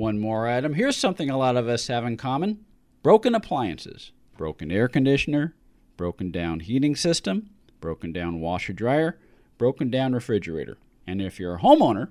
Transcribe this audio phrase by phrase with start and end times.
[0.00, 0.72] One more item.
[0.72, 2.64] Here's something a lot of us have in common.
[3.02, 4.12] Broken appliances.
[4.34, 5.54] Broken air conditioner,
[5.98, 7.50] broken down heating system,
[7.82, 9.18] broken down washer dryer,
[9.58, 10.78] broken down refrigerator.
[11.06, 12.08] And if you're a homeowner,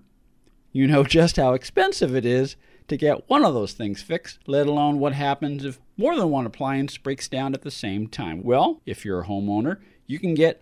[0.72, 2.58] you know just how expensive it is
[2.90, 6.46] to get one of those things fixed, let alone what happens if more than one
[6.46, 8.44] appliance breaks down at the same time.
[8.44, 10.62] Well, if you're a homeowner, you can get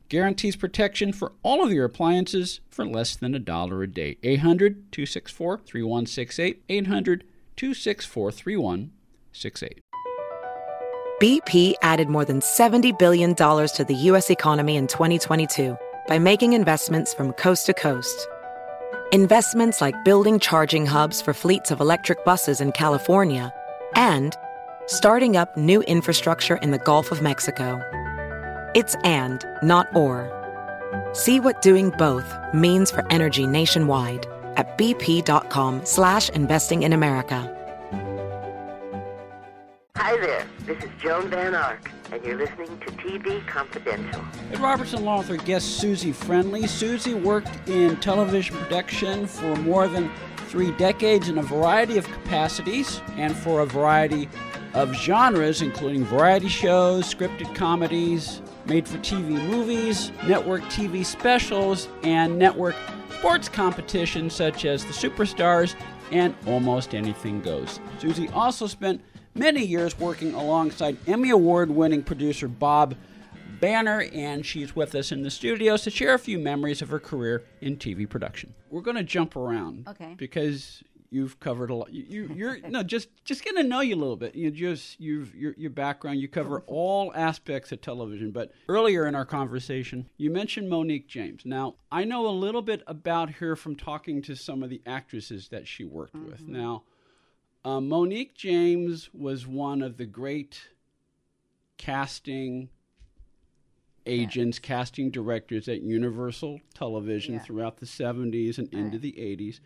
[0.11, 4.17] guarantees protection for all of your appliances for less than a dollar a day.
[4.23, 6.61] 800 264 3168.
[6.67, 7.23] 800
[7.55, 9.79] 264 3168.
[11.21, 14.29] BP added more than $70 billion to the U.S.
[14.29, 15.77] economy in 2022
[16.09, 18.27] by making investments from coast to coast.
[19.13, 23.53] Investments like building charging hubs for fleets of electric buses in California
[23.95, 24.35] and
[24.87, 27.81] starting up new infrastructure in the Gulf of Mexico.
[28.73, 30.31] It's and, not or.
[31.11, 37.57] See what doing both means for energy nationwide at bp.com slash investing in America.
[39.97, 44.23] Hi there, this is Joan Van Ark, and you're listening to TV Confidential.
[44.53, 46.65] Ed Robertson, along with our guest Susie Friendly.
[46.65, 50.09] Susie worked in television production for more than
[50.47, 54.29] three decades in a variety of capacities and for a variety
[54.73, 62.37] of genres, including variety shows, scripted comedies, made for TV movies, network TV specials, and
[62.37, 62.75] network
[63.17, 65.75] sports competitions such as the Superstars
[66.11, 67.79] and Almost Anything Goes.
[67.99, 69.01] Susie also spent
[69.35, 72.95] many years working alongside Emmy Award winning producer Bob
[73.59, 76.99] Banner, and she's with us in the studios to share a few memories of her
[76.99, 78.53] career in TV production.
[78.71, 80.15] We're going to jump around, Okay.
[80.17, 81.93] Because you've covered a lot.
[81.93, 84.33] You, you, you're no just just getting to know you a little bit.
[84.33, 86.19] You just you've your your background.
[86.19, 88.31] You cover all aspects of television.
[88.31, 91.43] But earlier in our conversation, you mentioned Monique James.
[91.45, 95.49] Now I know a little bit about her from talking to some of the actresses
[95.49, 96.47] that she worked with.
[96.47, 96.83] Now.
[97.63, 100.69] Uh, Monique James was one of the great
[101.77, 102.69] casting
[104.05, 107.39] agents, casting directors at Universal Television Yeah.
[107.41, 109.59] throughout the 70s and into the 80s.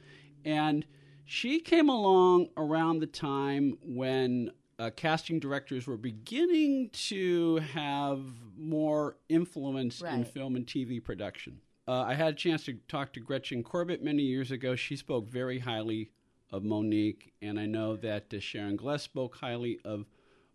[0.43, 0.85] And
[1.25, 8.21] she came along around the time when uh, casting directors were beginning to have
[8.57, 11.59] more influence in film and TV production.
[11.87, 14.75] Uh, I had a chance to talk to Gretchen Corbett many years ago.
[14.75, 16.09] She spoke very highly
[16.51, 20.05] of Monique, and I know that uh, Sharon Gless spoke highly of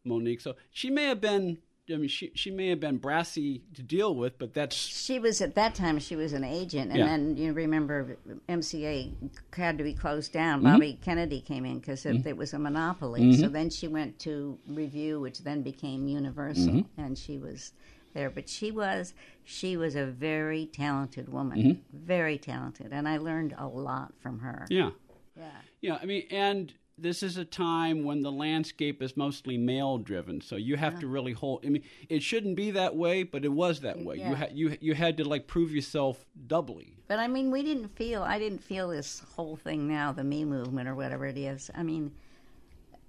[0.05, 0.41] Monique.
[0.41, 1.59] So she may have been,
[1.93, 5.41] I mean, she, she may have been brassy to deal with, but that's She was
[5.41, 5.99] at that time.
[5.99, 7.07] She was an agent, and Yeah.
[7.07, 8.17] then you remember
[8.49, 9.13] MCA
[9.55, 10.61] had to be closed down.
[10.63, 10.73] Mm-hmm.
[10.73, 13.37] Bobby Kennedy came in because it, it was a monopoly.
[13.37, 17.01] So then she went to Revue, which then became Universal, Mm-hmm.
[17.01, 17.73] and she was
[18.15, 18.31] there.
[18.31, 19.15] But she was
[19.45, 21.81] she was a very talented woman, Mm-hmm.
[22.07, 24.67] very talented, and I learned a lot from her.
[24.71, 24.91] yeah.
[25.37, 25.51] Yeah.
[25.81, 30.41] Yeah, I mean, and this is a time when the landscape is mostly male driven,
[30.41, 31.65] so you have to really hold.
[31.65, 34.17] I mean, it shouldn't be that way, but it was that way.
[34.17, 36.95] You had you you had to like prove yourself doubly.
[37.09, 38.23] But I mean, we didn't feel.
[38.23, 41.71] I didn't feel this whole thing now, the Me movement or whatever it is.
[41.75, 42.13] I mean,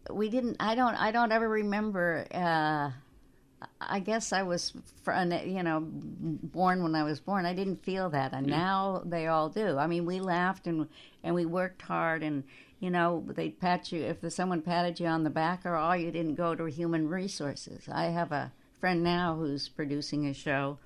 [0.09, 0.57] we didn't.
[0.59, 0.95] I don't.
[0.95, 2.25] I don't ever remember.
[2.33, 2.91] Uh,
[3.79, 4.73] I guess I was,
[5.05, 7.45] you know, born when I was born.
[7.45, 9.77] I didn't feel that, and now they all do.
[9.77, 10.87] I mean, we laughed and
[11.23, 12.43] and we worked hard, and
[12.79, 16.11] you know, they'd pat you if someone patted you on the back, or oh, you
[16.11, 17.87] didn't go to human resources.
[17.91, 20.79] I have a friend now who's producing a show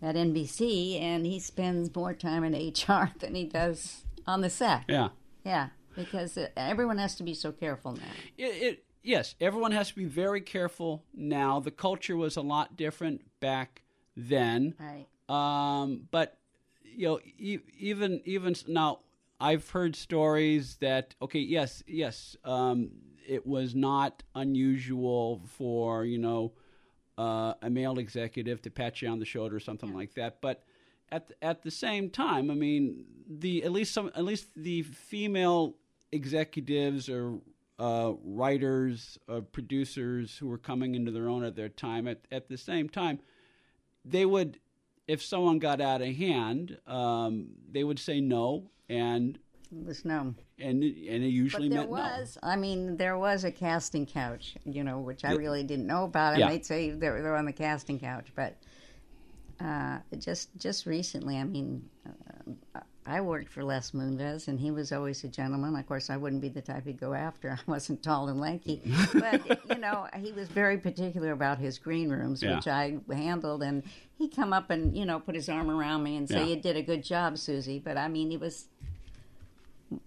[0.00, 4.84] at NBC, and he spends more time in HR than he does on the set.
[4.88, 5.08] Yeah.
[5.44, 8.02] Yeah, because uh, everyone has to be so careful now.
[8.38, 11.60] It, it yes, everyone has to be very careful now.
[11.60, 13.82] The culture was a lot different back
[14.16, 14.74] then.
[14.80, 15.06] Right.
[15.28, 16.38] Um, but
[16.82, 19.00] you know, e- even even now,
[19.40, 22.90] I've heard stories that okay, yes, yes, um,
[23.26, 26.52] it was not unusual for you know
[27.18, 30.40] uh, a male executive to pat you on the shoulder or something like that.
[30.40, 30.64] But
[31.10, 34.82] at the, at the same time, I mean, the at least some at least the
[34.82, 35.76] female
[36.12, 37.38] executives or
[37.78, 42.06] uh, writers, uh, producers who were coming into their own at their time.
[42.06, 43.20] At at the same time,
[44.04, 44.60] they would,
[45.08, 49.38] if someone got out of hand, um, they would say no, and
[49.72, 50.34] It was no.
[50.58, 54.56] and and it usually But there meant was, I mean, there was a casting couch,
[54.64, 55.38] you know, which I Yeah.
[55.38, 56.34] really didn't know about.
[56.34, 56.48] And Yeah.
[56.50, 58.56] they'd say they're, they're on the casting couch, but
[59.60, 64.90] uh, just just recently, I mean, uh, I worked for Les Moonves, and he was
[64.90, 65.76] always a gentleman.
[65.76, 67.50] Of course, I wouldn't be the type he'd go after.
[67.68, 68.80] I wasn't tall and lanky,
[69.12, 72.56] but you know, he was very particular about his green rooms, Yeah.
[72.56, 73.62] which I handled.
[73.62, 73.82] And
[74.18, 76.54] he'd come up and you know put his arm around me and say, Yeah.
[76.54, 78.68] "You did a good job, Susie." But I mean, he was.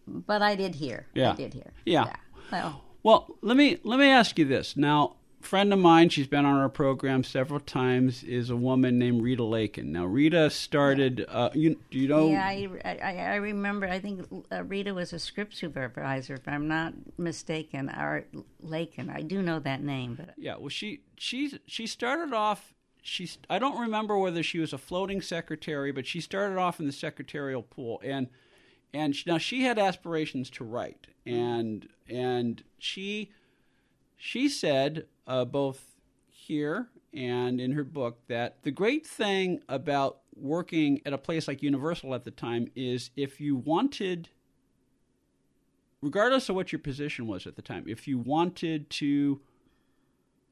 [0.08, 1.06] But I did hear.
[1.14, 1.32] Yeah.
[1.32, 1.72] I did hear.
[1.86, 2.14] Yeah.
[2.52, 4.76] Well, Well, let me let me ask you this.
[4.76, 9.22] Now, friend of mine, she's been on our program several times, is a woman named
[9.22, 9.92] Rita Lakin.
[9.92, 11.25] Now, Rita started.
[11.28, 12.30] Uh, you do you know?
[12.30, 13.88] yeah, I, I, I remember.
[13.88, 17.89] I think uh, Rita was a script supervisor, if I'm not mistaken.
[17.89, 18.28] Art
[18.62, 19.10] Lakin.
[19.10, 22.74] I do know that name, but Yeah, well, she she she started off.
[23.01, 26.86] She's I don't remember whether she was a floating secretary, but she started off in
[26.86, 28.28] the secretarial pool, and
[28.94, 33.31] and she, now she had aspirations to write, and and she
[34.18, 35.96] she said uh, both
[36.30, 41.64] here and in her book that the great thing about working at a place like
[41.64, 44.30] Universal at the time is if you wanted
[46.02, 49.42] regardless of what your position was at the time, if you wanted to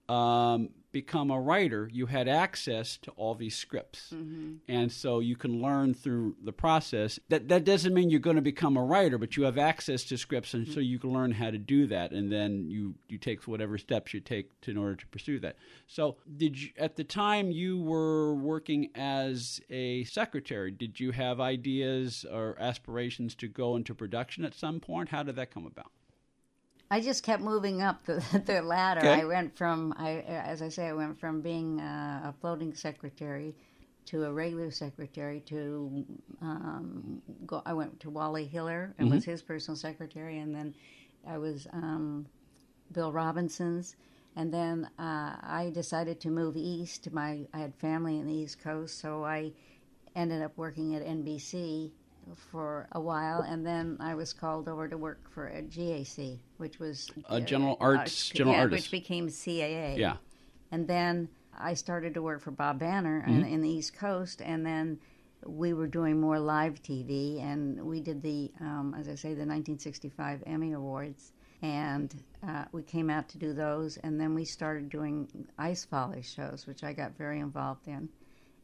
[0.10, 4.54] um, become a writer, you had access to all these scripts, mm-hmm.
[4.70, 7.20] and so you can learn through the process.
[7.28, 10.18] That that doesn't mean you're going to become a writer, but you have access to
[10.18, 10.84] scripts, and so mm-hmm.
[10.84, 14.22] you can learn how to do that, and then you you take whatever steps you
[14.22, 15.58] take to, in order to pursue that.
[15.86, 20.72] So, did you at the time you were working as a secretary?
[20.72, 25.10] Did you have ideas or aspirations to go into production at some point?
[25.10, 25.92] How did that come about?
[26.90, 29.02] I just kept moving up the, the ladder.
[29.02, 29.22] Okay.
[29.22, 33.56] I went from, I as I say, I went from being uh, a floating secretary
[34.06, 36.06] to a regular secretary to
[36.42, 37.62] um, go.
[37.66, 40.76] I went to Wally Hiller and was his personal secretary, and then
[41.28, 42.28] I was um,
[42.92, 43.96] Bill Robinson's.
[44.38, 47.12] And then uh, I decided to move east.
[47.12, 49.54] My I had family in the East Coast, so I
[50.16, 51.92] ended up working at NBC
[52.52, 56.80] for a while, and then I was called over to work for a GAC, which
[56.80, 58.92] was Uh, General Arts- General yeah, Artists.
[58.92, 59.98] which became CAA.
[59.98, 60.18] Yeah.
[60.72, 64.66] And then I started to work for Bob Banner in, in the East Coast, and
[64.66, 65.00] then
[65.46, 69.46] we were doing more live TV, and we did the, um, as I say, the
[69.46, 71.32] 1965 Emmy Awards,
[71.62, 72.14] and
[72.48, 75.28] uh, we came out to do those, and then we started doing
[75.58, 78.10] Ice Folly shows, which I got very involved in.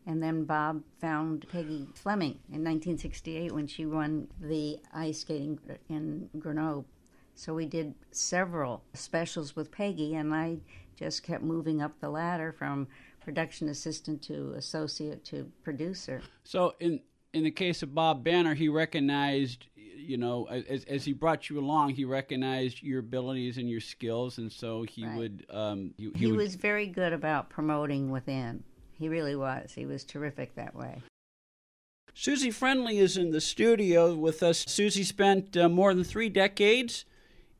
[0.05, 5.59] And then Bob found Peggy Fleming in 1968 when she won the ice skating
[5.89, 6.85] in Grenoble.
[7.35, 10.57] So we did several specials with Peggy, and I
[10.95, 12.87] just kept moving up the ladder from
[13.23, 16.21] production assistant to associate to producer.
[16.43, 17.01] So in
[17.33, 21.59] in the case of Bob Banner, he recognized, you know, as, as he brought you
[21.59, 25.17] along, he recognized your abilities and your skills, and so he Right.
[25.17, 25.45] would.
[25.49, 28.63] Um, he, He would, was very good about promoting within.
[29.01, 29.73] He really was.
[29.73, 31.01] He was terrific that way.
[32.13, 34.63] Susie Friendly is in the studio with us.
[34.67, 37.05] Susie spent uh, more than three decades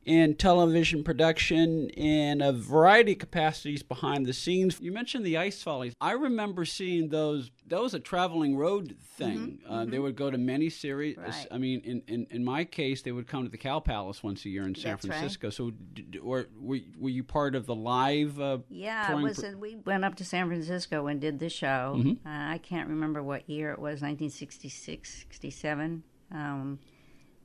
[0.04, 4.78] in television production in a variety of capacities behind the scenes.
[4.80, 5.94] You mentioned the Ice Follies.
[6.00, 7.50] I remember seeing those.
[7.72, 9.60] That was a traveling road thing.
[9.66, 11.16] uh, They would go to many series.
[11.16, 11.46] Mm-hmm, Right.
[11.50, 14.44] I mean, in, in, in my case, they would come to the Cow Palace once
[14.44, 15.14] a year in San That's right.
[15.18, 15.48] Francisco.
[15.50, 18.38] So, d- d- were, were you part of the live?
[18.38, 19.40] Uh, Yeah, was.
[19.40, 21.94] pro- we went up to San Francisco and did the show.
[21.96, 22.26] Mm-hmm.
[22.28, 26.02] Uh, I can't remember what year it was 1966, 67.
[26.30, 26.78] Um,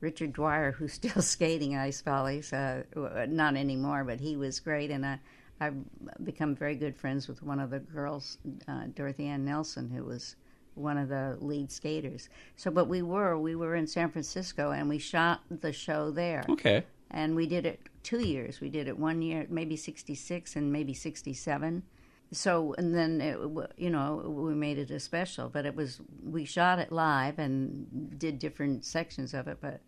[0.00, 2.82] Richard Dwyer, who's still skating Ice Follies, uh,
[3.28, 4.90] not anymore, but he was great.
[4.90, 5.18] And I,
[5.60, 5.74] I've
[6.24, 8.38] become very good friends with one of the girls,
[8.68, 10.36] uh, Dorothy Ann Nelson, who was
[10.74, 12.28] one of the lead skaters.
[12.56, 16.44] So, but we were we were in San Francisco and we shot the show there
[16.48, 16.84] okay.
[17.10, 18.60] and we did it two years.
[18.60, 21.82] We did it one year, maybe '66 and maybe '67.
[22.30, 23.38] So and then it,
[23.76, 28.18] you know we made it a special, but it was we shot it live and
[28.18, 29.58] did different sections of it.
[29.60, 29.80] But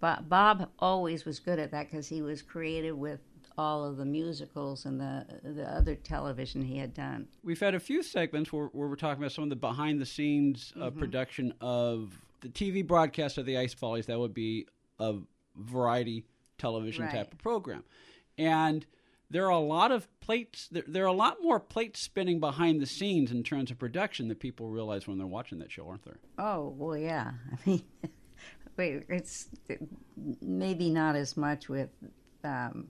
[0.00, 3.20] Bob, Bob always was good at that because he was creative with
[3.58, 7.26] all of the musicals and the the other television he had done.
[7.42, 10.06] We've had a few segments where, where we're talking about some of the behind the
[10.06, 10.98] scenes uh, Mm-hmm.
[10.98, 14.06] production of the TV broadcast of the Ice Follies.
[14.06, 14.66] That would be
[15.00, 15.16] a
[15.56, 16.24] variety
[16.56, 17.12] television Right.
[17.14, 17.84] type of program.
[18.38, 18.86] and
[19.30, 20.68] there are a lot of plates.
[20.72, 24.28] There, there are a lot more plates spinning behind the scenes in terms of production
[24.28, 26.16] that people realize when they're watching that show, aren't there?
[26.38, 27.32] Oh well, yeah.
[27.52, 27.82] I mean,
[28.78, 29.48] wait, it's
[30.40, 31.90] maybe not as much with,
[32.42, 32.88] um,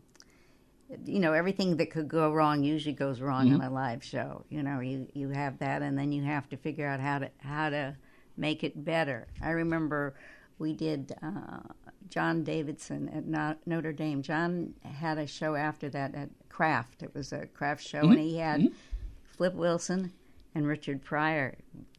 [1.04, 3.68] you know, everything that could go wrong usually goes wrong on mm-hmm.
[3.68, 4.45] a live show.
[4.49, 7.30] You know, you you have that, and then you have to figure out how to
[7.38, 7.97] how to
[8.37, 9.26] make it better.
[9.42, 10.14] I remember
[10.59, 11.61] we did uh,
[12.09, 14.23] John Davidson at No- Notre Dame.
[14.23, 17.02] John had a show after that at Kraft.
[17.02, 18.23] It was a Kraft show, and mm-hmm.
[18.23, 18.75] he had mm-hmm.
[19.37, 20.12] Flip Wilson
[20.54, 21.57] and Richard Pryor.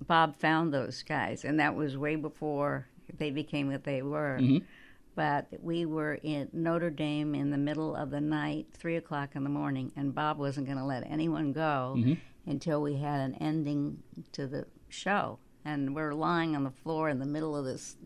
[0.08, 4.38] Bob found those guys, and that was way before they became what they were.
[5.16, 9.44] But we were in Notre Dame in the middle of the night, three o'clock in
[9.44, 12.14] the morning, and Bob wasn't going to let anyone go mm-hmm.
[12.46, 14.02] until we had an ending
[14.34, 15.40] to the show.
[15.66, 17.98] And we're lying on the floor in the middle of this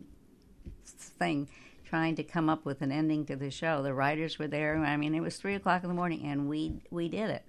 [0.84, 1.48] thing
[1.84, 3.82] trying to come up with an ending to the show.
[3.82, 4.76] The writers were there.
[4.78, 7.44] I mean, it was three o'clock in the morning, and we we did it.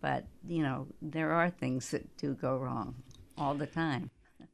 [0.00, 2.94] But you know, there are things that do go wrong
[3.36, 4.10] all the time.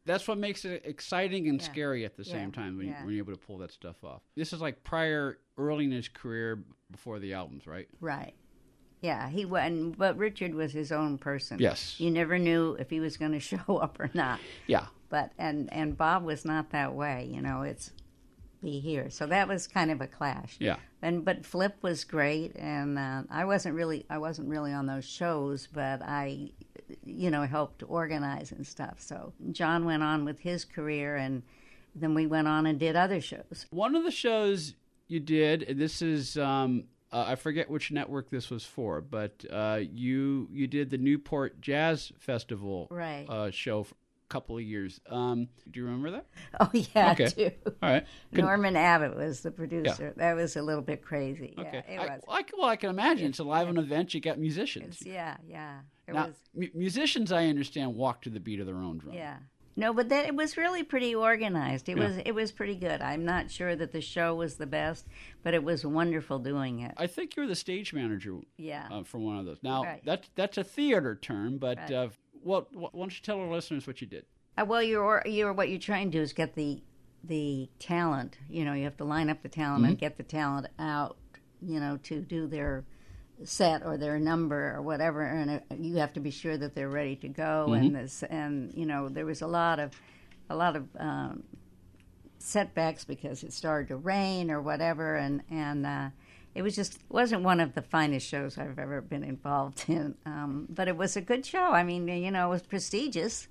[0.06, 1.66] That's what makes it exciting and Yeah.
[1.68, 2.32] scary at the Yeah.
[2.32, 3.04] same time when, you, Yeah.
[3.04, 4.22] when you're able to pull that stuff off.
[4.36, 7.88] This is like Pryor, early in his career before the albums, right?
[8.00, 8.34] Right.
[9.02, 11.58] Yeah, he went, but Richard was his own person.
[11.58, 12.00] Yes.
[12.00, 14.40] You never knew if he was going to show up or not.
[14.66, 14.86] Yeah.
[15.08, 17.28] But and and Bob was not that way.
[17.32, 17.92] You know, it's
[18.62, 19.10] be here.
[19.10, 20.56] So that was kind of a clash.
[20.58, 20.76] Yeah.
[21.02, 25.04] And but Flip was great, and uh, I wasn't really I wasn't really on those
[25.04, 26.50] shows, but I,
[27.04, 28.96] you know, helped organize and stuff.
[29.00, 31.42] So John went on with his career, and
[31.94, 33.66] then we went on and did other shows.
[33.70, 34.74] One of the shows
[35.08, 39.44] you did, and this is um, uh, I forget which network this was for, but
[39.50, 43.26] uh, you you did the Newport Jazz Festival Right.
[43.28, 43.86] uh, show
[44.28, 45.00] couple of years.
[45.08, 46.26] Um, do you remember that?
[46.60, 47.26] Oh yeah, Okay.
[47.28, 47.50] too.
[47.82, 48.06] All right.
[48.32, 50.12] Norman Abbott was the producer.
[50.16, 51.54] That was a little bit crazy.
[51.58, 51.84] okay.
[51.88, 52.22] Yeah, it I, was.
[52.28, 54.14] I, well, I can imagine it's a live event.
[54.14, 55.00] You got musicians.
[55.00, 55.80] It's- yeah, yeah.
[56.08, 59.14] It Now, mu- musicians, I understand, walk to the beat of their own drum.
[59.14, 59.36] Yeah.
[59.78, 61.88] No, but that it was really pretty organized.
[61.90, 62.04] It Yeah.
[62.06, 63.02] was it was pretty good.
[63.02, 65.06] I'm not sure that the show was the best,
[65.42, 66.94] but it was wonderful doing it.
[66.96, 68.88] I think you're the stage manager Yeah.
[68.90, 69.58] uh, for one of those.
[69.62, 70.02] Now Right.
[70.04, 71.92] that's that's a theater term, but Right.
[71.92, 72.08] uh,
[72.46, 74.24] well, wh- why don't you tell our listeners what you did?
[74.56, 76.82] Uh, well, you're you're what you're trying to do is get the
[77.24, 78.38] the talent.
[78.48, 81.16] You know, you have to line up the talent and get the talent out.
[81.60, 82.84] You know, to do their
[83.44, 86.88] set or their number or whatever, and uh, you have to be sure that they're
[86.88, 87.72] ready to go.
[87.72, 89.92] And this, and you know, there was a lot of
[90.48, 91.42] a lot of um,
[92.38, 95.84] setbacks because it started to rain or whatever, and and.
[95.86, 96.08] Uh,
[96.56, 100.66] it was just wasn't one of the finest shows I've ever been involved in, um,
[100.70, 101.70] but it was a good show.
[101.72, 103.48] I mean, you know, it was prestigious,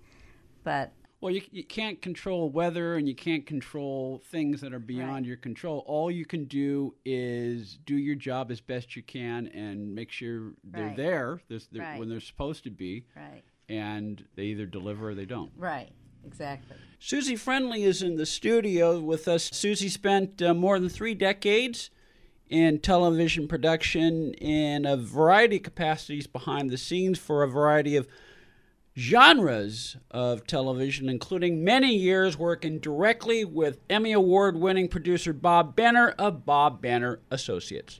[0.63, 5.09] but Well, you, you can't control weather and you can't control things that are beyond
[5.11, 5.25] Right.
[5.25, 5.83] your control.
[5.87, 10.53] All you can do is do your job as best you can and make sure
[10.63, 10.97] they're Right.
[10.97, 11.99] there this, they're, Right.
[11.99, 13.43] when they're supposed to be, right.
[13.69, 15.51] and they either deliver or they don't.
[15.55, 15.89] Right,
[16.25, 16.75] exactly.
[16.99, 19.43] Susie Friendly is in the studio with us.
[19.51, 21.91] Susie spent uh, more than three decades
[22.49, 28.07] in television production in a variety of capacities behind the scenes for a variety of
[28.97, 36.09] genres of television, including many years working directly with Emmy Award winning producer Bob Banner
[36.17, 37.99] of Bob Banner Associates.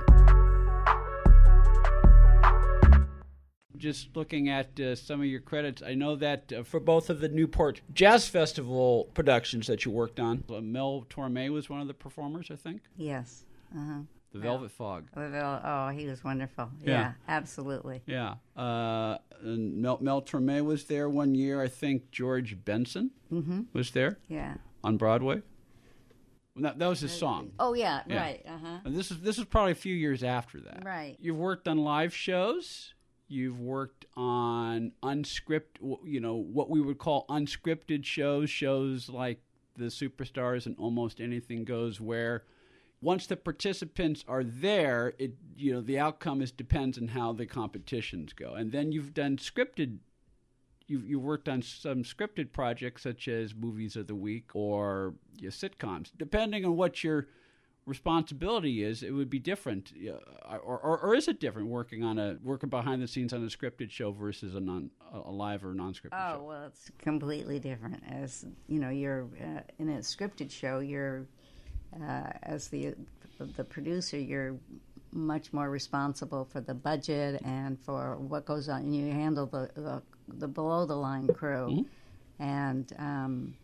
[3.81, 7.19] Just looking at uh, some of your credits, I know that uh, for both of
[7.19, 11.87] the Newport Jazz Festival productions that you worked on, uh, Mel Torme was one of
[11.87, 12.81] the performers, I think.
[12.95, 13.43] Yes.
[13.75, 14.01] Uh-huh.
[14.33, 15.07] The Velvet Fog.
[15.17, 16.69] Oh, he was wonderful.
[16.83, 16.91] Yeah.
[16.91, 18.03] Yeah, absolutely.
[18.05, 18.35] Yeah.
[18.55, 21.59] Uh, and Mel, Mel Torme was there one year.
[21.59, 23.09] I think George Benson
[23.73, 24.53] was there Yeah.
[24.83, 25.41] on Broadway.
[26.57, 27.51] That, that was his song.
[27.59, 28.21] Oh, yeah, Yeah.
[28.21, 28.45] right.
[28.47, 28.77] Uh huh.
[28.85, 30.83] This is this is probably a few years after that.
[30.85, 31.17] Right.
[31.19, 32.93] You've worked on live shows.
[33.31, 39.39] You've worked on unscripted, you know, what we would call unscripted shows, shows like
[39.77, 42.43] the Superstars and Almost Anything Goes, where
[43.01, 47.45] once the participants are there, it you know the outcome is depends on how the
[47.45, 48.53] competitions go.
[48.53, 49.97] And then you've done scripted.
[50.87, 56.11] You've, you've worked on some scripted projects such as movies of the week or sitcoms.
[56.17, 57.27] Depending on what your
[57.85, 62.19] responsibility is, it would be different, uh, or, or, or is it different working on
[62.19, 65.73] a working behind the scenes on a scripted show versus a non a live or
[65.73, 66.43] non-scripted Oh show?
[66.43, 68.01] well, it's completely different.
[68.07, 70.79] As you know, you're uh, in a scripted show.
[70.79, 71.25] You're
[71.95, 72.95] uh, as the
[73.39, 74.17] the producer.
[74.17, 74.57] You're
[75.11, 78.81] much more responsible for the budget and for what goes on.
[78.81, 81.85] And you handle the the, the below the line crew,
[82.39, 83.55] and um,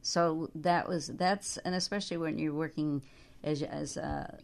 [0.00, 3.02] so that was that's and especially when you're working
[3.44, 4.38] as as a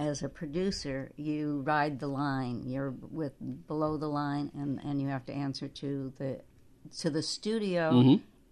[0.00, 2.62] as a producer, you ride the line.
[2.64, 3.34] You're with
[3.68, 6.40] below the line, and, and you have to answer to the
[7.00, 7.90] to the studio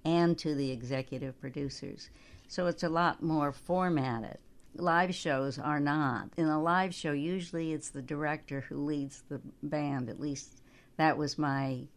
[0.05, 2.11] and to the executive producers.
[2.47, 4.39] So it's a lot more formatted.
[4.75, 6.29] Live shows are not.
[6.37, 10.11] In a live show, usually it's the director who leads the band.
[10.11, 10.61] At least
[10.99, 11.89] that was my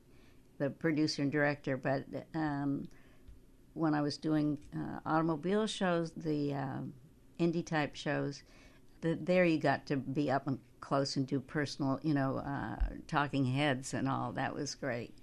[0.58, 1.76] the producer and director.
[1.76, 2.88] But um,
[3.74, 6.80] when I was doing uh, automobile shows, the uh,
[7.42, 8.44] Indy type shows,
[9.02, 12.76] the, there you got to be up and close and do personal, you know, uh,
[13.08, 14.32] talking heads and all.
[14.34, 15.14] That was great.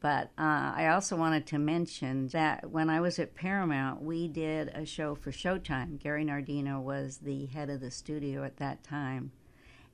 [0.00, 4.68] But uh, I also wanted to mention that when I was at Paramount, we did
[4.68, 5.98] a show for Showtime.
[5.98, 9.32] Gary Nardino was the head of the studio at that time.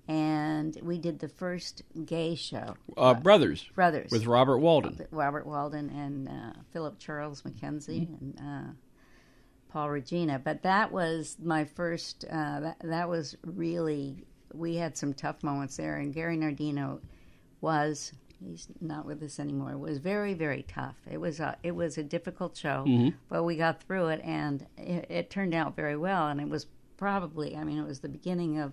[0.07, 5.07] And we did the first gay show, Uh, Brothers Brothers, with Robert Walden.
[5.11, 8.73] Robert Walden and uh, Philip Charles MacKenzie and uh,
[9.75, 10.39] Paul Regina.
[10.39, 12.25] But that was my first.
[12.31, 14.25] Uh, that that was really.
[14.55, 17.01] We had some tough moments there, and Gary Nardino
[17.61, 18.13] was.
[18.45, 19.73] He's not with us anymore.
[19.73, 20.97] It was very, very tough.
[21.11, 22.85] It was a, it was a difficult show,
[23.31, 26.29] but we got through it, and it, it turned out very well.
[26.29, 26.67] And it was
[26.99, 28.73] probably, I mean, it was the beginning of,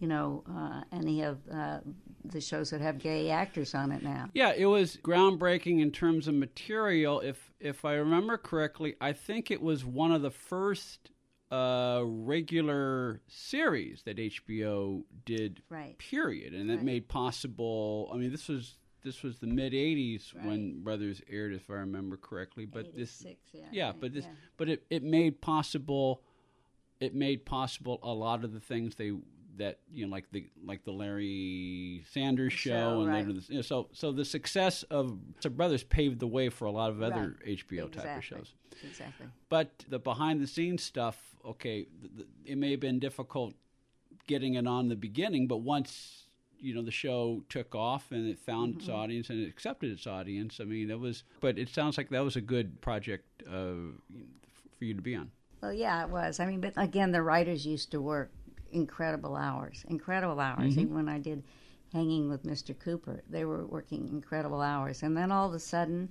[0.00, 1.80] you know, uh, any of uh,
[2.24, 4.28] the shows that have gay actors on it now.
[4.32, 7.20] Yeah, it was groundbreaking in terms of material.
[7.20, 11.10] If if I remember correctly, I think it was one of the first
[11.50, 15.62] uh, regular series that HBO did.
[15.68, 15.98] Right.
[15.98, 16.84] Period, and it Right.
[16.84, 18.10] made possible.
[18.12, 22.16] I mean, this was this was the mid '80s when Brothers aired, if I remember
[22.16, 22.64] correctly.
[22.64, 24.30] But this, yeah, yeah, right, but this, yeah.
[24.56, 26.22] but it it made possible.
[27.00, 29.12] It made possible a lot of the things they
[29.60, 33.26] that you know like the like the Larry Sanders show, show, and right.
[33.26, 36.64] later the, you know, so so the success of so Brothers paved the way for
[36.64, 37.58] a lot of other Right.
[37.58, 38.54] HBO type of shows.
[38.82, 39.26] Exactly.
[39.48, 43.54] But the behind the scenes stuff, okay, th- th- it may have been difficult
[44.26, 46.26] getting it on the beginning, but once
[46.58, 50.06] you know the show took off and it found its audience and it accepted its
[50.06, 51.24] audience, I mean, that was.
[51.40, 53.92] But it sounds like that was a good project uh,
[54.78, 55.30] for you to be on.
[55.62, 56.40] Well, yeah, it was.
[56.40, 58.30] I mean, but again, the writers used to work
[58.72, 60.72] incredible hours, incredible hours.
[60.72, 60.80] Mm-hmm.
[60.80, 61.42] Even when I did
[61.92, 62.78] Hanging with Mr.
[62.78, 65.02] Cooper, they were working incredible hours.
[65.02, 66.08] And then all of a sudden,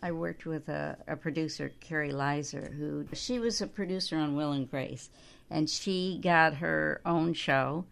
[0.00, 4.52] I worked with a, a producer, Kari Lizer, who she was a producer on Will
[4.52, 5.10] and Grace,
[5.50, 7.84] and she got her own show,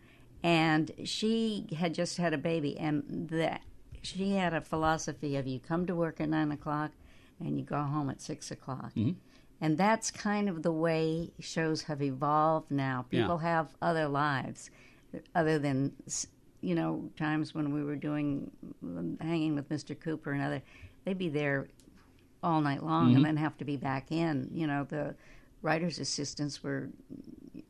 [0.42, 3.60] and she had just had a baby, and that
[4.00, 6.92] she had a philosophy of you come to work at nine o'clock,
[7.40, 8.94] and you go home at six o'clock.
[8.96, 9.18] Mm-hmm.
[9.60, 13.06] And that's kind of the way shows have evolved now.
[13.10, 13.22] Yeah.
[13.22, 14.70] People have other lives
[15.34, 15.92] other than,
[16.60, 18.50] you know, times when we were doing
[19.20, 19.98] hanging with Mr.
[19.98, 20.62] Cooper and other,
[21.04, 21.68] they'd be there
[22.42, 23.24] all night long and mm-hmm.
[23.24, 24.48] then have to be back in.
[24.52, 25.14] You know, the
[25.62, 26.88] writer's assistants were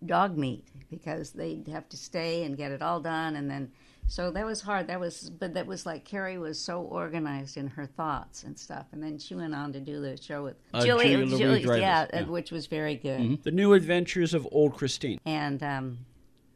[0.05, 3.71] dog meat because they'd have to stay and get it all done and then
[4.07, 7.67] so that was hard that was but that was like Kari was so organized in
[7.69, 10.85] her thoughts and stuff and then she went on to do the show with Uh,
[10.85, 12.23] Julia Julie, Louis-Dreyfus, yeah, yeah.
[12.25, 15.21] which was very good The New Adventures of Old Christine.
[15.27, 15.99] and um,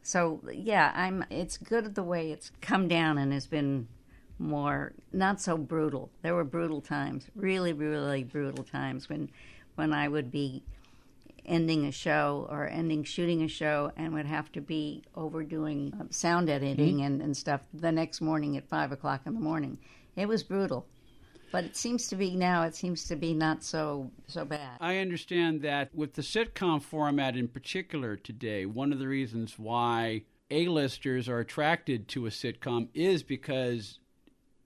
[0.03, 3.87] so yeah i'm it's good the way it's come down and has been
[4.39, 9.31] more not so brutal there were brutal times really really brutal times when
[9.77, 10.63] when i would be
[11.47, 16.05] ending a show or ending shooting a show and would have to be overdoing uh,
[16.11, 19.79] sound editing and, and stuff the next morning at five o'clock in the morning.
[20.17, 20.87] It was brutal.
[21.51, 24.79] But it seems to be now it seems to be not so so bad.
[24.81, 30.23] I understand that with the sitcom format in particular today, one of the reasons why
[30.51, 33.99] A-listers are attracted to a sitcom is because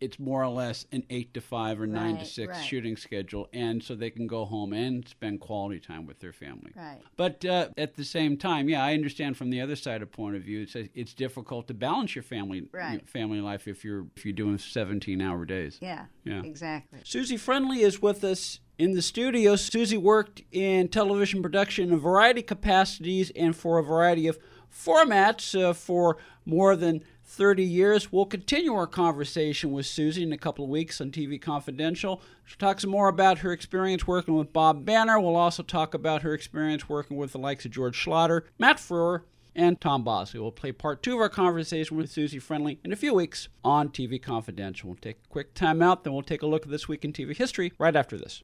[0.01, 2.65] it's more or less an eight to five or nine to six right.
[2.65, 6.73] shooting schedule, and so they can go home and spend quality time with their family.
[6.75, 7.01] Right.
[7.17, 10.37] But uh, at the same time, yeah, I understand from the other side of point
[10.37, 13.09] of view, it's it's difficult to balance your family Right.
[13.09, 15.79] family life if you're if you're doing seventeen hour days.
[15.81, 16.07] Yeah.
[16.25, 16.43] Yeah.
[16.43, 17.01] Exactly.
[17.05, 19.57] Susie Friendly is with us in the studio.
[19.57, 24.39] Susie worked in television production in a variety of capacities and for a variety of
[24.71, 28.13] formats uh, for more than 30 years.
[28.13, 32.23] We'll continue our conversation with Susie in a couple of weeks on TV Confidential.
[32.45, 35.21] She'll talk some more about her experience working with Bob Banner.
[35.21, 39.23] We'll also talk about her experience working with the likes of George Schlatter, Matt Frewer,
[39.57, 40.39] and Tom Bosley.
[40.39, 43.89] We'll play part two of our conversation with Susie Friendly in a few weeks on
[43.89, 44.91] TV Confidential.
[44.91, 47.13] We'll take a quick time out, then we'll take a look at this week in
[47.13, 48.43] TV history right after this.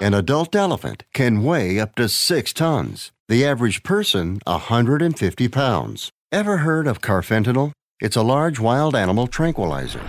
[0.00, 3.12] An adult elephant can weigh up to six tons.
[3.28, 6.10] The average person, 150 pounds.
[6.34, 7.70] Ever heard of carfentanil?
[8.00, 10.02] It's a large wild animal tranquilizer.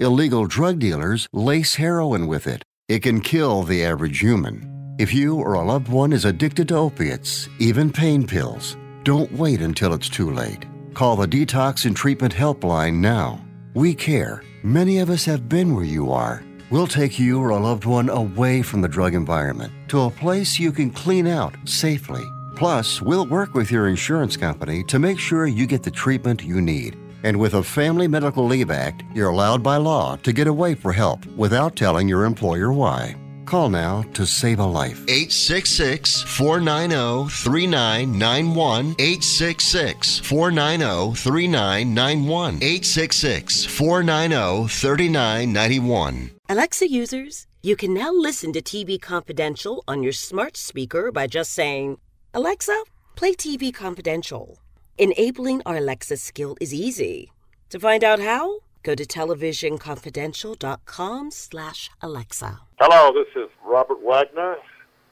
[0.00, 2.64] Illegal drug dealers lace heroin with it.
[2.88, 4.96] It can kill the average human.
[4.98, 9.60] If you or a loved one is addicted to opiates, even pain pills, don't wait
[9.60, 10.66] until it's too late.
[10.94, 13.40] Call the Detox and Treatment Helpline now.
[13.74, 14.42] We care.
[14.64, 16.42] Many of us have been where you are.
[16.70, 20.58] We'll take you or a loved one away from the drug environment to a place
[20.58, 22.24] you can clean out safely.
[22.58, 26.60] Plus, we'll work with your insurance company to make sure you get the treatment you
[26.60, 26.98] need.
[27.22, 30.92] And with a Family Medical Leave Act, you're allowed by law to get away for
[30.92, 33.14] help without telling your employer why.
[33.44, 35.04] Call now to save a life.
[35.08, 38.96] 866 490 3991.
[38.98, 42.54] 866 490 3991.
[42.56, 46.30] 866 490 3991.
[46.48, 51.52] Alexa users, you can now listen to TV Confidential on your smart speaker by just
[51.52, 51.98] saying,
[52.38, 52.78] Alexa,
[53.16, 54.60] play TV Confidential.
[54.96, 57.32] Enabling our Alexa skill is easy.
[57.70, 62.60] To find out how, go to televisionconfidential.com slash Alexa.
[62.78, 64.54] Hello, this is Robert Wagner,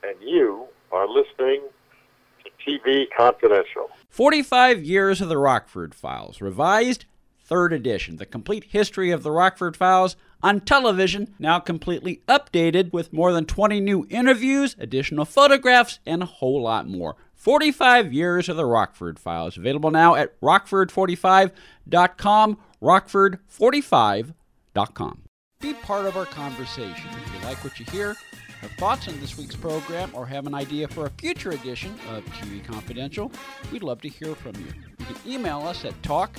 [0.05, 1.63] and you are listening
[2.45, 3.91] to TV Confidential.
[4.09, 7.07] 45 Years of the Rockford Files, revised
[7.47, 8.17] third edition.
[8.17, 13.47] The complete history of the Rockford Files on television, now completely updated with more than
[13.47, 17.17] 20 new interviews, additional photographs, and a whole lot more.
[17.35, 25.23] 45 Years of the Rockford Files, available now at rockford45.com, rockford45.com.
[25.61, 27.09] Be part of our conversation.
[27.11, 28.15] If you like what you hear,
[28.61, 32.25] have thoughts on this week's program, or have an idea for a future edition of
[32.27, 33.33] TV Confidential,
[33.73, 34.67] we'd love to hear from you.
[34.99, 36.39] You can email us at talk